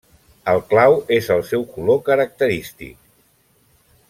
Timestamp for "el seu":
1.37-1.67